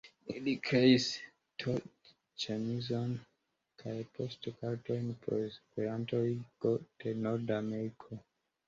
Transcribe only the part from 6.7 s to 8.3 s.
de Norda Ameriko.